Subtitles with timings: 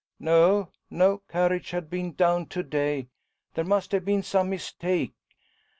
[0.19, 3.09] "No, no carriage had been down to day.
[3.53, 5.13] There must have been some mistake."